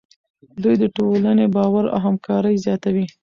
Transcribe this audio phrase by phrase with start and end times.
[0.63, 3.05] دوی د ټولنې باور او همکاري زیاتوي.